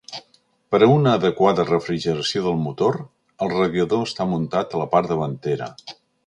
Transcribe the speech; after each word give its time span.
Per 0.75 0.77
a 0.85 0.87
una 0.93 1.11
adequada 1.17 1.65
refrigeració 1.67 2.41
del 2.45 2.57
motor, 2.63 2.97
el 3.47 3.53
radiador 3.53 4.03
està 4.07 4.27
muntat 4.33 4.75
a 4.79 4.83
la 4.83 4.89
part 4.97 5.13
davantera. 5.13 5.71